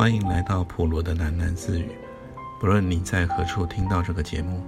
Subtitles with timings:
[0.00, 1.90] 欢迎来到普罗的喃喃自语。
[2.58, 4.62] 不论你在何处听到这个节目，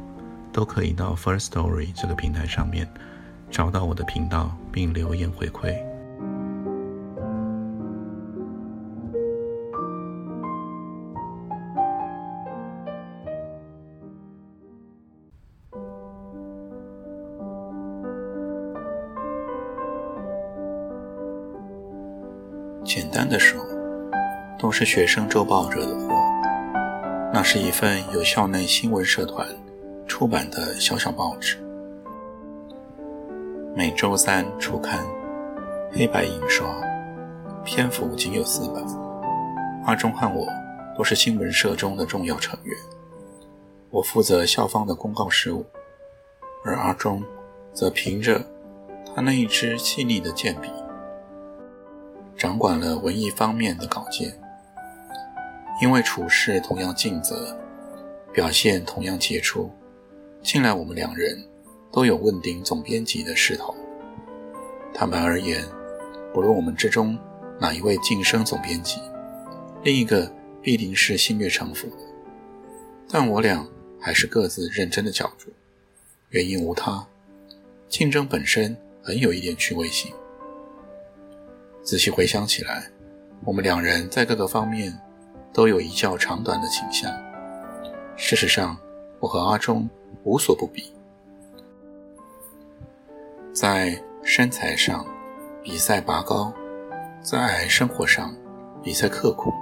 [0.53, 2.87] 都可以到 First Story 这个平台上面
[3.51, 5.75] 找到我的频道，并留言回馈。
[24.73, 26.15] 都是学生周报惹的祸。
[27.31, 29.47] 那是一份由校内新闻社团
[30.07, 31.59] 出版的小小报纸，
[33.77, 35.07] 每周三出刊，
[35.93, 36.67] 黑白印刷，
[37.63, 38.83] 篇幅仅有四本。
[39.85, 40.49] 阿忠和我
[40.97, 42.75] 都是新闻社中的重要成员，
[43.91, 45.67] 我负责校方的公告事务，
[46.65, 47.23] 而阿忠
[47.75, 48.41] 则凭着
[49.15, 50.71] 他那一支细腻的剑笔。
[52.39, 54.35] 掌管了文艺方面的稿件，
[55.81, 57.57] 因为处事同样尽责，
[58.33, 59.71] 表现同样杰出，
[60.43, 61.43] 近来我们两人
[61.91, 63.75] 都有问鼎总编辑的势头。
[64.95, 65.65] 坦白而言，
[66.33, 67.19] 不论我们之中
[67.59, 69.01] 哪一位晋升总编辑，
[69.83, 71.97] 另一个必定是心悦诚服的。
[73.09, 73.67] 但我俩
[74.01, 75.51] 还是各自认真的角逐，
[76.29, 77.05] 原因无他，
[77.89, 80.13] 竞争本身很有一点趣味性。
[81.83, 82.89] 仔细回想起来，
[83.45, 84.97] 我们两人在各个方面
[85.53, 87.13] 都有一较长短的倾向。
[88.17, 88.77] 事实上，
[89.21, 89.89] 我和阿忠
[90.25, 90.93] 无所不比，
[93.53, 95.05] 在身材上
[95.63, 96.53] 比赛拔高，
[97.23, 98.35] 在生活上
[98.83, 99.53] 比赛刻苦。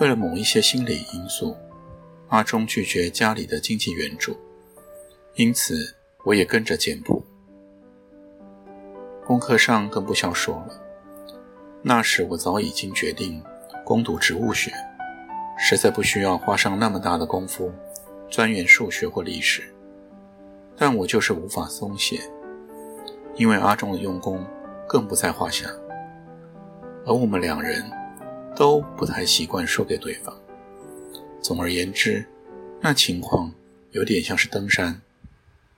[0.00, 1.56] 为了某一些心理因素，
[2.28, 4.36] 阿忠拒绝家里的经济援助，
[5.34, 5.74] 因此
[6.24, 7.24] 我也跟着简朴。
[9.24, 10.80] 功课上更不消说了。
[11.82, 13.42] 那时我早已经决定
[13.84, 14.72] 攻读植物学，
[15.58, 17.72] 实在不需要花上那么大的功夫
[18.30, 19.62] 钻研数学或历史。
[20.76, 22.20] 但我就是无法松懈，
[23.36, 24.44] 因为阿忠的用功
[24.88, 25.66] 更不在话下。
[27.06, 27.84] 而我们两人
[28.56, 30.34] 都不太习惯输给对方。
[31.40, 32.24] 总而言之，
[32.80, 33.52] 那情况
[33.90, 35.00] 有点像是登山，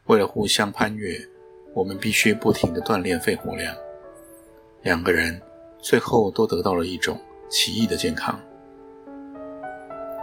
[0.07, 1.19] 为了互相攀越，
[1.75, 3.75] 我们必须不停地锻炼肺活量。
[4.83, 5.41] 两个人。
[5.85, 7.21] 最后都得到了一种
[7.51, 8.41] 奇异的健康。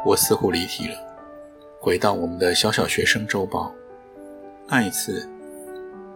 [0.03, 0.95] 我似乎离题了，
[1.79, 3.71] 回到我们的小小学生周报。
[4.67, 5.29] 那一次，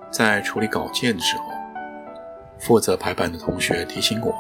[0.10, 1.44] 在处理稿件的时候，
[2.58, 4.34] 负责排版的同学提醒我，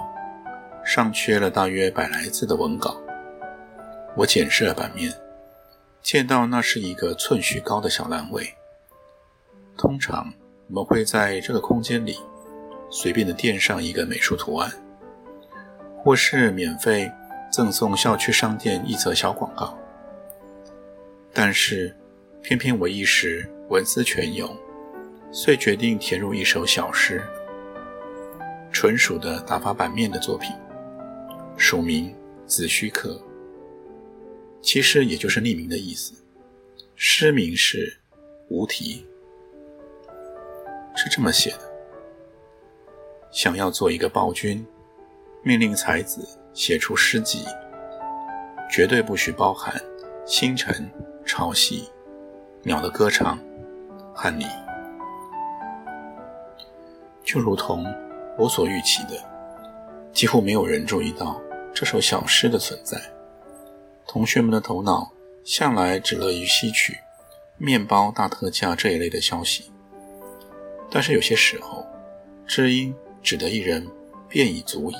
[0.83, 2.97] 尚缺了大约百来字的文稿。
[4.15, 5.13] 我检视了版面，
[6.01, 8.51] 见到那是一个寸许高的小栏位。
[9.77, 10.33] 通常
[10.69, 12.17] 我们会在这个空间里
[12.89, 14.71] 随便的垫上一个美术图案。
[16.03, 17.11] 或是免费
[17.55, 19.79] 赠送校区商店一则小广告，
[21.31, 21.95] 但是
[22.41, 24.53] 偏偏我一时文思泉涌，
[25.31, 27.23] 遂决定填入一首小诗，
[28.73, 30.53] 纯属的打发版面的作品，
[31.55, 32.13] 署名
[32.45, 33.17] 子虚客，
[34.61, 36.13] 其实也就是匿名的意思。
[36.97, 37.97] 诗名是
[38.49, 39.07] 无题，
[40.93, 41.71] 是这么写的：
[43.31, 44.61] 想要做一个暴君。
[45.41, 47.43] 命令才子写出诗集，
[48.71, 49.75] 绝对不许包含
[50.25, 50.89] 星辰、
[51.25, 51.83] 潮汐、
[52.63, 53.37] 鸟的歌唱
[54.13, 54.45] 和你。
[57.25, 57.85] 就如同
[58.37, 59.21] 我所预期的，
[60.13, 61.41] 几乎没有人注意到
[61.73, 62.97] 这首小诗的存在。
[64.07, 65.11] 同学们的头脑
[65.43, 66.97] 向来只乐于吸取
[67.57, 69.69] 面包大特价这一类的消息，
[70.89, 71.85] 但是有些时候，
[72.47, 73.85] 知音只得一人
[74.29, 74.95] 便已足矣。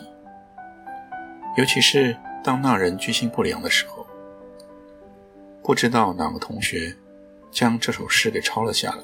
[1.55, 4.05] 尤其是当那人居心不良的时候，
[5.63, 6.95] 不知道哪个同学
[7.49, 9.03] 将这首诗给抄了下来，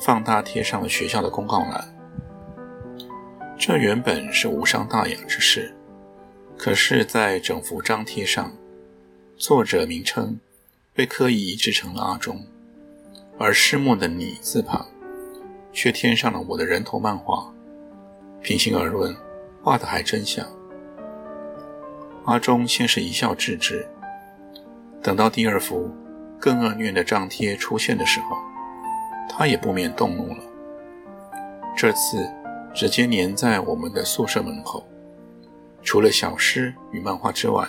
[0.00, 1.88] 放大贴上了学校的公告栏。
[3.56, 5.72] 这原本是无伤大雅之事，
[6.58, 8.52] 可是，在整幅张贴上，
[9.36, 10.38] 作者名称
[10.92, 12.44] 被刻意移植成了阿忠，
[13.38, 14.84] 而诗末的“你”字旁
[15.72, 17.50] 却添上了我的人头漫画。
[18.42, 19.16] 平心而论，
[19.62, 20.44] 画的还真像。
[22.24, 23.86] 阿忠先是一笑置之，
[25.02, 25.94] 等到第二幅
[26.38, 28.36] 更恶虐的张贴出现的时候，
[29.28, 30.38] 他也不免动怒了。
[31.76, 32.26] 这次
[32.74, 34.86] 直接粘在我们的宿舍门口，
[35.82, 37.68] 除了小诗与漫画之外，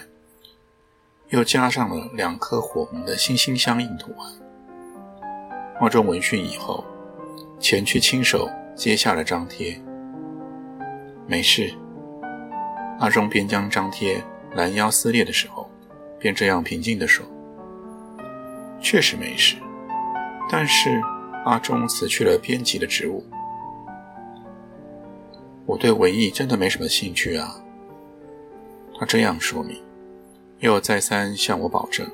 [1.30, 4.32] 又加上了两颗火红的心心相印图案。
[5.82, 6.86] 阿忠闻讯以后，
[7.60, 9.78] 前去亲手揭下了张贴。
[11.28, 11.74] 没事，
[13.00, 14.24] 阿忠便将张贴。
[14.56, 15.70] 拦腰撕裂的时候，
[16.18, 17.26] 便这样平静地说
[18.82, 19.58] ：“确实没事。”
[20.50, 21.02] 但是
[21.44, 23.24] 阿忠辞去了编辑的职务。
[25.66, 27.60] 我对文艺真的没什么兴趣啊。
[28.98, 29.84] 他这样说明，
[30.60, 32.10] 又再三向我保证，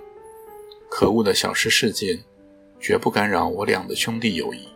[0.89, 2.17] 可恶的小事事件
[2.79, 4.67] 绝不干扰我俩的兄弟友谊。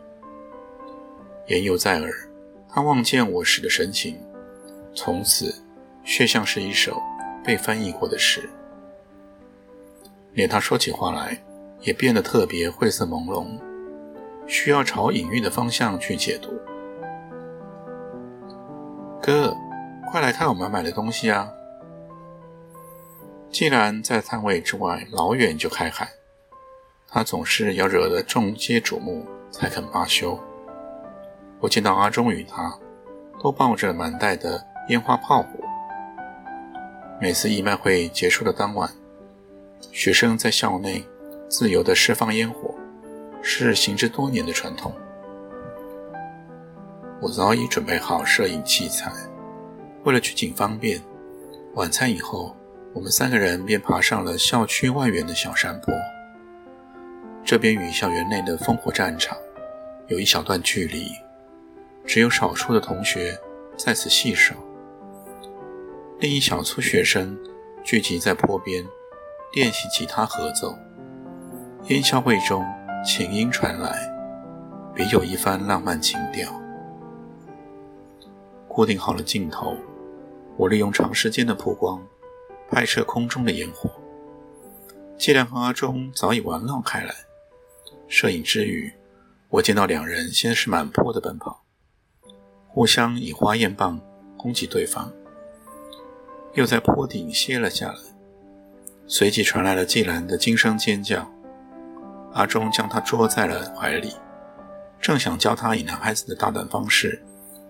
[1.48, 2.12] 言犹在耳，
[2.70, 4.18] 他望见我时的神情，
[4.94, 5.56] 从此
[6.04, 7.02] 却像是一首
[7.46, 8.50] 被翻译过的诗，
[10.34, 11.38] 连他说起话来
[11.82, 13.60] 也变得特别晦涩朦胧，
[14.48, 16.50] 需要朝隐喻的方向去解读。
[19.22, 19.56] 哥，
[20.12, 21.52] 快来看我们买的东西啊！
[23.52, 26.08] 既然在摊位之外老远就开喊，
[27.08, 30.40] 他总是要惹得众皆瞩目才肯罢休。
[31.60, 32.78] 我见到阿忠与他
[33.42, 35.65] 都抱着满袋的烟花炮火。
[37.20, 38.90] 每次义卖会结束的当晚，
[39.92, 41.02] 学生在校内
[41.48, 42.76] 自由地释放烟火，
[43.42, 44.94] 是行之多年的传统。
[47.22, 49.10] 我早已准备好摄影器材，
[50.04, 51.02] 为了取景方便，
[51.76, 52.54] 晚餐以后，
[52.94, 55.94] 我们三个人便爬上了校区外缘的小山坡。
[57.46, 59.38] 这边与校园内的烽火战场
[60.08, 61.14] 有一小段距离，
[62.06, 63.40] 只有少数的同学
[63.78, 64.56] 在此戏耍。
[66.18, 67.38] 另一小撮学生
[67.84, 68.88] 聚集在坡边
[69.54, 70.74] 练习吉他合奏，
[71.90, 72.66] 烟硝味中
[73.06, 74.10] 琴音传来，
[74.96, 76.50] 别有一番浪漫情调。
[78.70, 79.76] 固定好了镜头，
[80.56, 82.02] 我利用长时间的曝光
[82.70, 83.92] 拍摄空中的烟火。
[85.18, 87.14] 季良和阿忠早已玩闹开来。
[88.08, 88.94] 摄影之余，
[89.50, 91.66] 我见到两人先是满坡的奔跑，
[92.70, 94.00] 互相以花焰棒
[94.38, 95.12] 攻击对方，
[96.56, 98.00] 又在坡顶歇了下来。
[99.08, 101.30] 随即传来了季兰的惊声尖叫。
[102.34, 104.14] 阿忠将他捉在了怀里，
[105.00, 107.22] 正想教他以男孩子的大胆方式。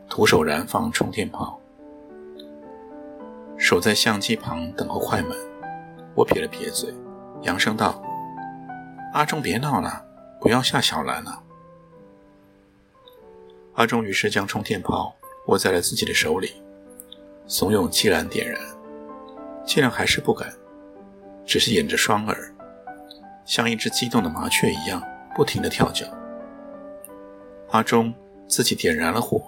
[0.08, 1.60] 徒手燃放冲天炮，
[3.58, 5.36] 守在相机旁等候快门。
[6.14, 6.94] 我撇了撇嘴，
[7.42, 8.02] 扬声道
[9.14, 10.06] ：“阿忠，别闹了，
[10.40, 11.42] 不要吓小兰了。”
[13.74, 15.16] 阿忠于是将冲天炮
[15.48, 16.54] 握在了自己的手里，
[17.48, 18.60] 怂恿季兰点燃。
[19.66, 20.54] 竟然还是不敢，
[21.46, 22.54] 只是掩着双耳，
[23.46, 25.02] 像一只激动的麻雀一样
[25.36, 26.06] 不停地跳脚。
[27.72, 28.14] 阿忠
[28.48, 29.42] 自己点燃了火。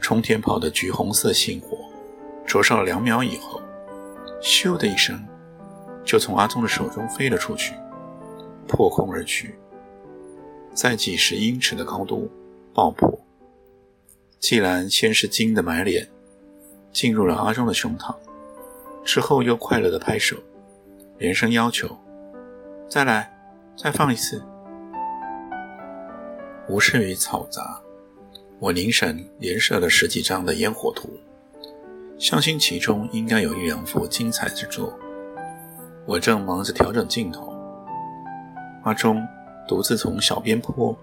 [0.00, 1.76] 冲天炮的橘红色星火
[2.46, 3.60] 灼烧了两秒以后，
[4.42, 5.22] 咻的一声，
[6.06, 7.74] 就从阿忠的手中飞了出去，
[8.66, 9.54] 破空而去，
[10.72, 12.30] 在几十英尺的高度
[12.72, 13.12] 爆破。
[14.38, 16.08] 既然先是惊得满脸，
[16.90, 18.14] 进入了阿忠的胸膛，
[19.04, 20.36] 之后又快乐的拍手，
[21.18, 21.96] 连声要求
[22.88, 23.32] ：“再来，
[23.76, 24.42] 再放一次。”
[26.68, 27.80] 无视于嘈杂。
[28.58, 31.08] 我凝神连射了十几张的烟火图，
[32.18, 34.92] 相信其中应该有一两幅精彩之作。
[36.06, 37.54] 我正忙着调整镜头，
[38.84, 39.26] 阿忠
[39.66, 40.94] 独自从小边坡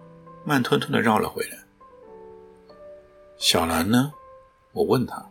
[0.45, 1.57] 慢吞吞地绕了回来。
[3.37, 4.11] 小兰呢？
[4.71, 5.25] 我问他，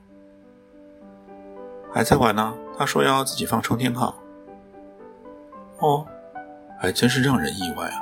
[1.96, 2.54] 还在玩呢。
[2.76, 4.14] 他说要自己放冲天炮。
[5.78, 6.06] 哦，
[6.78, 7.96] 还真是让人意外啊！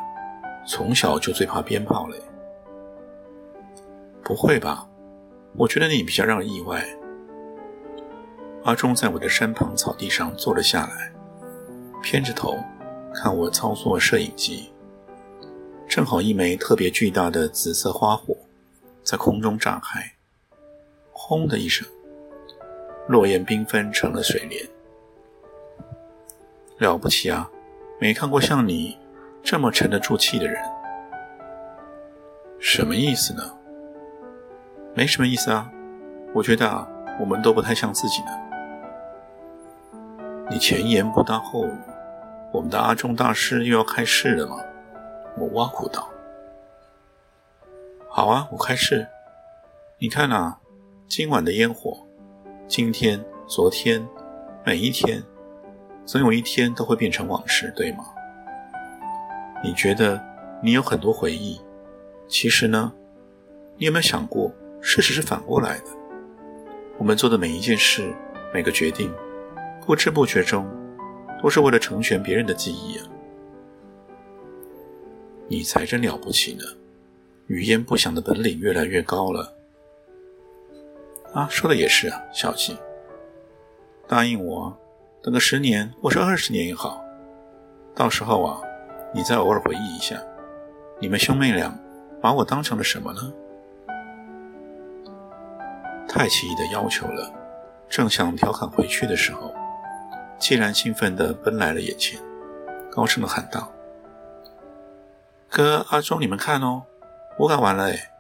[0.67, 2.21] 从小就最怕鞭炮嘞。
[4.25, 4.89] 不会吧？
[5.55, 6.85] 我觉得你比较让人意外。
[8.65, 11.13] 阿忠在我的身旁草地上坐了下来，
[12.03, 12.59] 偏着头
[13.15, 14.73] 看我操作摄影机。
[15.87, 18.35] 正好一枚特别巨大的紫色花火
[19.05, 20.15] 在空中炸开，
[21.13, 21.87] 轰的一声，
[23.09, 24.67] 落叶缤纷成了水莲。
[26.79, 27.51] 了不起啊！
[28.01, 28.99] 没看过像你
[29.43, 30.61] 这么沉得住气的人。
[32.59, 33.43] 什么意思呢？
[34.95, 35.71] 没什么意思啊，
[36.35, 36.89] 我觉得啊，
[37.21, 38.31] 我们都不太像自己呢。
[40.51, 41.73] 你前言不搭后语，
[42.53, 44.57] 我们的阿忠大师又要开市了吗？
[45.39, 46.09] 我挖苦道。
[48.09, 49.07] 好啊，我开市。
[49.99, 50.59] 你看呐，
[51.09, 52.04] 今晚的烟火，
[52.67, 54.05] 今天、昨天，
[54.65, 55.23] 每一天，
[56.07, 58.07] 总有一天都会变成往事，对吗？
[59.63, 60.21] 你觉得
[60.63, 61.61] 你有很多回忆，
[62.27, 62.91] 其实呢，
[63.77, 64.51] 你有没有想过？
[64.81, 65.85] 事实是反过来的，
[66.99, 68.15] 我们做的每一件事、
[68.53, 69.13] 每个决定，
[69.87, 70.67] 不知不觉中，
[71.43, 73.07] 都是为了成全别人的记忆啊！
[75.49, 76.65] 你才真了不起呢，
[77.47, 79.55] 语焉不详的本领越来越高了。
[81.35, 82.79] 啊，说的也是啊，小七，
[84.07, 84.73] 答应我，
[85.21, 87.05] 等个十年或是二十年也好，
[87.93, 88.61] 到时候啊，
[89.13, 90.17] 你再偶尔回忆一下，
[91.01, 91.77] 你们兄妹俩
[92.23, 93.33] 把我当成了什么呢？
[96.09, 97.29] 太奇异的要求了，
[97.89, 99.53] 正想调侃回去的时候，
[100.39, 102.21] 既然兴奋地奔来了眼前，
[102.93, 103.69] 高声地喊道
[105.51, 106.85] ：“哥，阿忠，你们看哦，
[107.41, 108.11] 我赶完了哎！”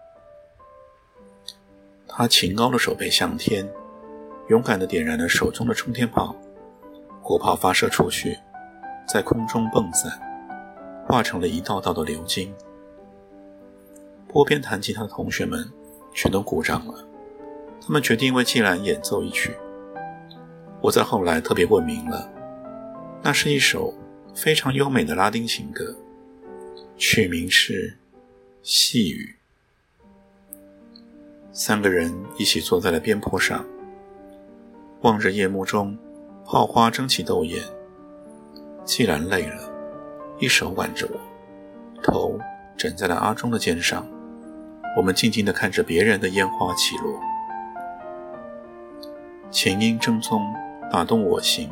[2.16, 3.68] 他擎高的手背向天，
[4.48, 6.36] 勇敢地点燃了手中的冲天炮，
[7.20, 8.38] 火炮发射出去，
[9.04, 10.12] 在空中迸散，
[11.08, 12.54] 化成了一道道的流金。
[14.28, 15.68] 拨边弹吉他的同学们
[16.12, 17.04] 全都鼓掌了。
[17.84, 19.56] 他们决定为季兰演奏一曲。
[20.80, 22.32] 我在后来特别问明了，
[23.24, 23.92] 那是一首
[24.36, 25.96] 非常优美的拉丁情歌，
[26.96, 27.90] 曲名是
[28.62, 29.36] 《细雨》。
[31.56, 33.64] 三个人一起坐在了边坡上，
[35.02, 35.96] 望着夜幕中
[36.44, 37.62] 炮花争奇斗艳。
[38.84, 39.72] 既然累了，
[40.40, 42.36] 一手挽着我，头
[42.76, 44.04] 枕在了阿忠的肩上。
[44.96, 47.20] 我们静静地看着别人的烟花起落。
[49.48, 50.42] 前因正宗
[50.90, 51.70] 打动我心，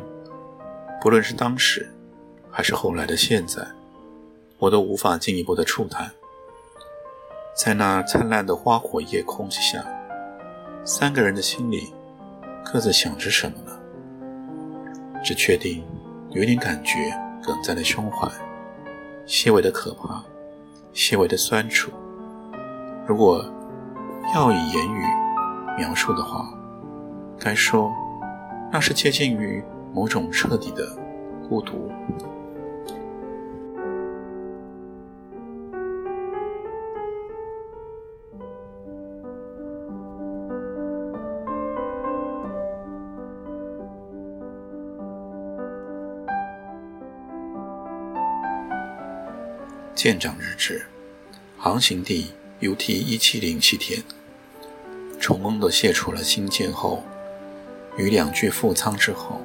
[1.01, 1.93] 不论是当时，
[2.53, 3.67] 还是后来的现在，
[4.59, 6.13] 我都无法进一步的触探。
[7.55, 9.85] 在那灿烂的花火夜空之下，
[10.85, 11.93] 三个人的心里
[12.65, 13.73] 各自想着什么呢？
[15.23, 15.85] 只确定
[16.31, 18.29] 有点感觉梗在了胸怀，
[19.27, 20.23] 细微的可怕，
[20.93, 21.93] 细微的酸楚。
[23.07, 23.45] 如果
[24.35, 25.05] 要以言语
[25.79, 26.49] 描述的话。
[27.45, 27.93] 该说，
[28.71, 29.61] 那是接近于
[29.93, 30.97] 某种彻底的
[31.49, 31.91] 孤独。
[50.03, 50.85] 舰长日志，
[51.57, 54.03] 航行地 UT 一七零七天，
[55.21, 57.05] 成功的卸除了新舰后。
[57.97, 59.41] 与两具副舱之后，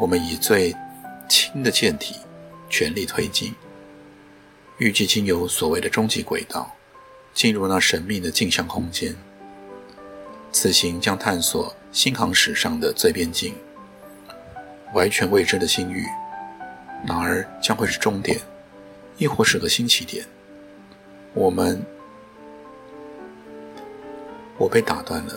[0.00, 0.74] 我们以最
[1.28, 2.16] 轻的舰体
[2.70, 3.54] 全力推进，
[4.78, 6.74] 预计经由所谓的终极轨道，
[7.34, 9.14] 进入那神秘的镜像空间。
[10.50, 13.54] 此行将探索星航史上的最边境，
[14.94, 16.06] 完全未知的星域，
[17.06, 18.40] 哪儿将会是终点，
[19.20, 20.24] 亦或是个新起点？
[21.34, 21.84] 我们，
[24.56, 25.34] 我被打断了。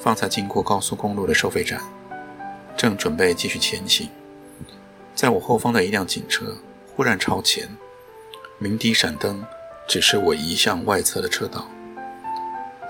[0.00, 1.80] 方才经过高速公路的收费站，
[2.76, 4.08] 正准备继续前行，
[5.14, 6.56] 在我后方的一辆警车
[6.94, 7.68] 忽然超前，
[8.58, 9.44] 鸣笛闪灯
[9.86, 11.68] 指示我移向外侧的车道。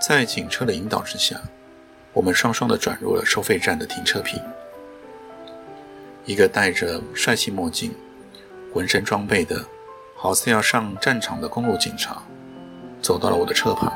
[0.01, 1.39] 在警车的引导之下，
[2.15, 4.41] 我们双双的转入了收费站的停车坪。
[6.25, 7.95] 一个戴着帅气墨镜、
[8.73, 9.63] 浑身装备的
[10.21, 12.21] 好似要上战场的公路警察，
[13.01, 13.93] 走到了我的车旁，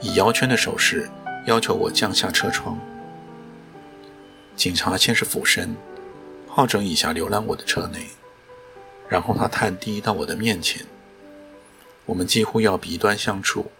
[0.00, 1.08] 以摇圈的手势。
[1.46, 2.78] 要求我降下车窗。
[4.56, 5.76] 警察先是俯身，
[6.48, 8.06] 好整以暇浏览我的车内，
[9.10, 10.86] 然后他探低到我的面前。
[12.06, 13.70] 我们几乎要鼻端相触，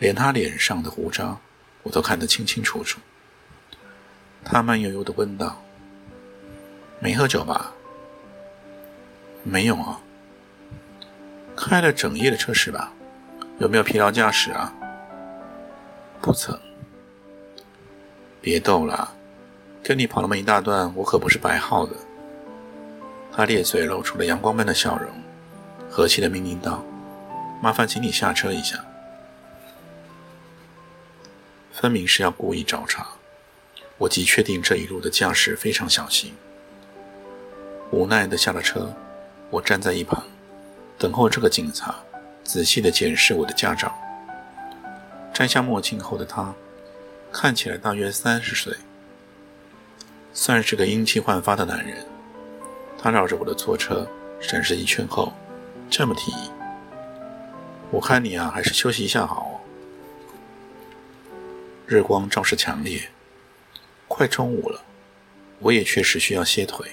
[0.00, 1.38] 连他脸上的胡渣
[1.84, 2.98] 我都看得清清楚楚。
[4.44, 5.62] 他慢悠悠地问道
[6.98, 7.72] ：“没喝酒吧
[9.44, 10.00] ？”“没有啊。
[11.56, 12.92] ”“开了整夜的车是吧？
[13.58, 14.72] 有没有疲劳驾驶啊？”
[16.20, 16.58] 不曾，
[18.40, 19.14] 别逗了，
[19.82, 21.92] 跟你跑那么一大段，我可不是白耗的。
[23.30, 25.10] 他咧嘴露出了阳光般的笑容，
[25.90, 26.82] 和气的命令道
[27.60, 28.82] ：“麻烦请你下车一下。”
[31.72, 33.06] 分明是要故意找茬。
[33.98, 36.34] 我即确定这一路的驾驶非常小心。
[37.90, 38.92] 无奈的下了车，
[39.50, 40.24] 我站在一旁，
[40.98, 41.94] 等候这个警察
[42.42, 43.92] 仔细的检视我的驾照。
[45.32, 46.54] 摘下墨镜后的他，
[47.32, 48.72] 看起来大约三十岁，
[50.32, 52.06] 算是个英气焕发的男人。
[52.96, 54.08] 他绕着我的坐车
[54.40, 55.32] 审视一圈后，
[55.90, 56.50] 这么提议
[57.90, 59.60] ：“我看你啊，还是休息一下好。”
[61.86, 63.10] 日光照射强烈，
[64.06, 64.80] 快中午了，
[65.58, 66.92] 我也确实需要歇腿。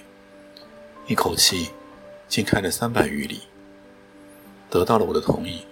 [1.08, 1.70] 一口气，
[2.27, 3.43] 竟开了三百余里。
[4.72, 5.66] 得到了我的同意，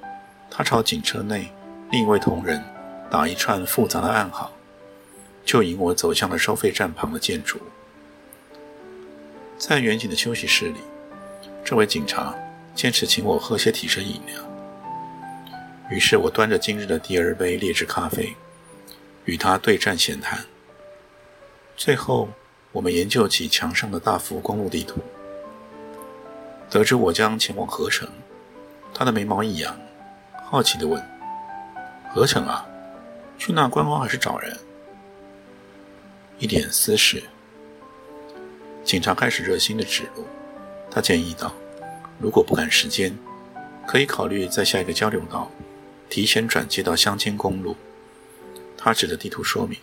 [0.51, 1.49] 他朝警车内。
[1.91, 2.63] 另一位同仁
[3.09, 4.51] 打一串复杂的暗号，
[5.43, 7.59] 就引我走向了收费站旁的建筑。
[9.57, 10.75] 在远景的休息室里，
[11.65, 12.35] 这位警察
[12.75, 14.35] 坚持请我喝些提神饮料。
[15.89, 18.35] 于是我端着今日的第二杯劣质咖啡，
[19.25, 20.45] 与他对战闲谈。
[21.75, 22.29] 最后，
[22.71, 24.99] 我们研究起墙上的大幅公路地图，
[26.69, 28.07] 得知我将前往合成，
[28.99, 29.73] 他的眉毛一扬，
[30.43, 31.01] 好奇地问
[32.13, 32.65] ：“合成啊？
[33.37, 34.59] 去那观光还是找人？”
[36.37, 37.23] 一点私事。
[38.83, 40.27] 警察开始热心的指路，
[40.91, 41.55] 他建议道
[42.19, 43.17] ：“如果不赶时间，
[43.87, 45.49] 可以考虑在下一个交流道
[46.09, 47.77] 提前转接到乡间公路。”
[48.77, 49.79] 他指着地图说明：“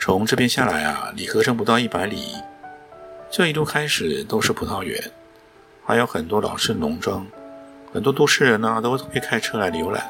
[0.00, 2.42] 从这边下来啊，离合成不到一百里，
[3.30, 5.12] 这一路开始都是葡萄园，
[5.84, 7.26] 还有很多老式农庄，
[7.92, 10.02] 很多都市人呢都会开车来浏览。”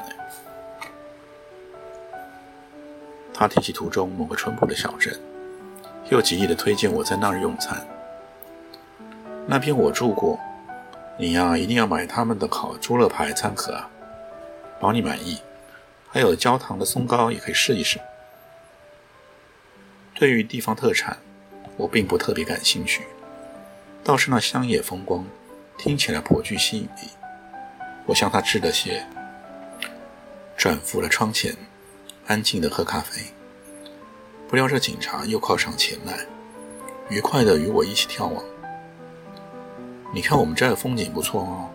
[3.33, 5.19] 他提起途中某个淳朴的小镇，
[6.09, 7.85] 又极力的推荐我在那儿用餐。
[9.47, 10.39] 那边我住过，
[11.17, 13.89] 你呀一定要买他们的烤猪肋排餐盒啊，
[14.79, 15.39] 保你满意。
[16.09, 17.99] 还有焦糖的松糕也可以试一试。
[20.13, 21.17] 对于地方特产，
[21.75, 23.01] 我并不特别感兴趣，
[24.03, 25.25] 倒是那乡野风光，
[25.77, 27.09] 听起来颇具吸引力。
[28.05, 29.05] 我向他致了谢，
[30.57, 31.55] 转赴了窗前。
[32.25, 33.21] 安静的喝咖啡，
[34.47, 36.25] 不料这警察又靠上前来，
[37.09, 38.41] 愉快的与我一起眺望。
[40.13, 41.69] 你看我们这儿的风景不错哦，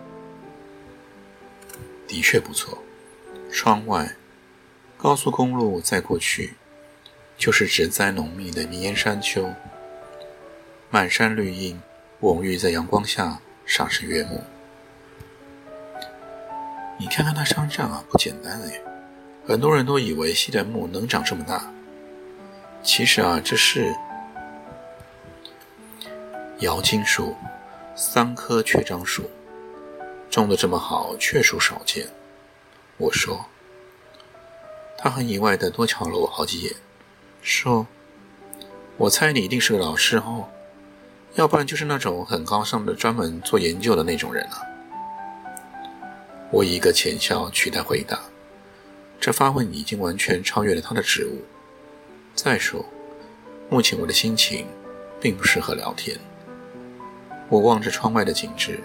[2.07, 2.79] 的确不错。
[3.51, 4.15] 窗外
[4.97, 6.55] 高速公路再过去，
[7.37, 9.53] 就是植栽浓密的绵延山丘，
[10.89, 11.79] 满山绿荫，
[12.19, 13.39] 蓊郁在阳光下
[13.69, 14.43] 煞是悦目。
[16.97, 18.81] 你看看那商帐啊，不简单哎。
[19.47, 21.71] 很多人都以为西兰木能长这么大，
[22.83, 23.95] 其实啊，这是
[26.59, 27.35] 摇金树，
[27.95, 29.29] 桑科雀樟树，
[30.29, 32.07] 种的这么好，确属少见。
[32.97, 33.45] 我说，
[34.97, 36.75] 他很意外的多瞧了我好几眼，
[37.41, 37.87] 说
[38.97, 40.47] ：“我猜你一定是个老师哦，
[41.39, 44.59] 要不然就是那种很高尚的、专门做研究的那种人啊。”
[46.51, 48.19] 我以一个浅笑取代回答。
[49.21, 51.41] 这发问已经完全超越了他的职务。
[52.35, 52.85] 再说，
[53.69, 54.67] 目前我的心情
[55.21, 56.17] 并不适合聊天。
[57.47, 58.81] 我望着窗外的景致，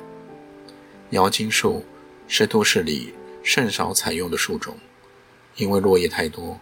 [1.10, 1.84] 摇金树
[2.28, 4.76] 是都市里甚少采用的树种，
[5.56, 6.56] 因为落叶太多。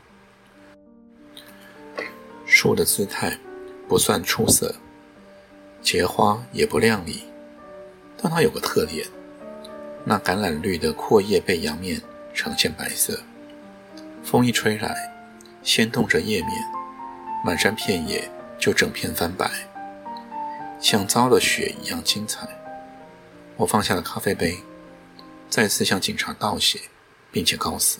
[2.46, 3.38] 树的姿态
[3.86, 4.74] 不算出色，
[5.82, 7.24] 结花也不亮丽，
[8.16, 9.06] 但它有个特点：
[10.04, 12.00] 那橄榄绿的阔叶背阳面
[12.32, 13.20] 呈现白色。
[14.22, 15.12] 风一吹来，
[15.62, 16.50] 掀动着叶面，
[17.44, 19.50] 满山片叶就整片翻白，
[20.80, 22.46] 像遭了雪一样精彩。
[23.56, 24.56] 我放下了咖啡杯，
[25.50, 26.80] 再次向警察道谢，
[27.32, 27.98] 并且告辞。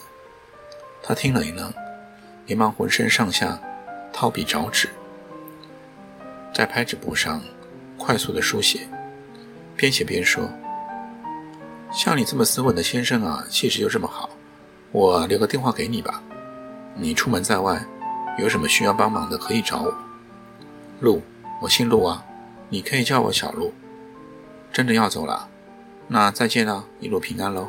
[1.03, 1.75] 他听了一愣，
[2.47, 3.61] 连忙浑身上下
[4.13, 4.89] 掏笔找纸，
[6.55, 7.43] 在拍纸簿上
[8.03, 8.81] 快速的书写，
[9.77, 10.51] 边写边说
[11.95, 14.29] ：“像你这么斯文的先生啊，气质又这么好。”
[14.91, 16.21] 我留个电话给你吧，
[16.97, 17.81] 你出门在外，
[18.41, 19.95] 有什么需要帮忙的可以找我。
[21.01, 21.23] 陆，
[21.61, 22.25] 我姓陆啊，
[22.69, 23.73] 你可以叫我小陆。
[24.73, 25.49] 真的要走了，
[26.09, 27.69] 那再见了，一路平安喽。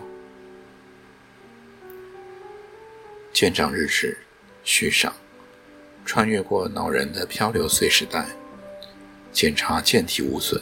[3.31, 4.17] 见长日志，
[4.63, 5.13] 续上。
[6.03, 8.25] 穿越过恼人的漂流碎石带，
[9.33, 10.61] 检查舰体无损。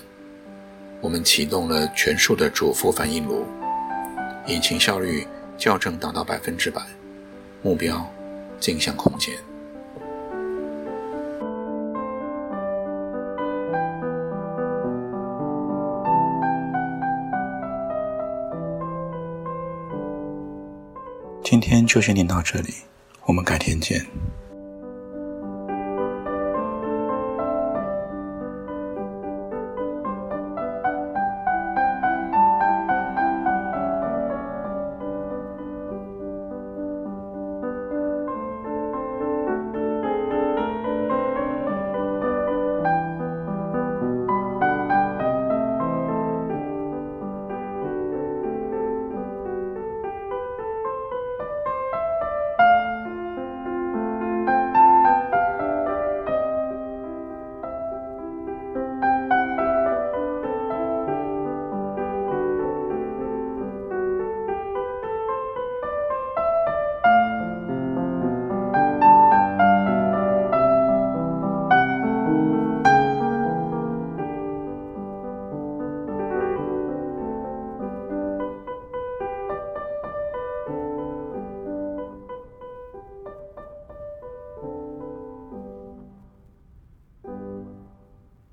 [1.01, 3.45] 我们启动了全数的主副反应炉，
[4.47, 5.27] 引擎效率。
[5.57, 6.81] 校正达到百分之百，
[7.62, 8.12] 目标
[8.60, 9.31] 镜像空间。
[21.43, 22.73] 今天就先念到这里，
[23.27, 24.03] 我们改天见。